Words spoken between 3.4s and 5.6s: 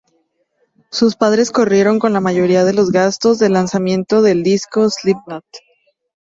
lanzamiento del disco "Slipknot".